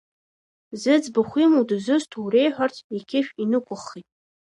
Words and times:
Зыӡбахә 0.81 1.35
имоу 1.43 1.65
дызусҭоу 1.69 2.27
реиҳәарц 2.33 2.77
иқьышә 2.97 3.31
инықәыххит. 3.43 4.07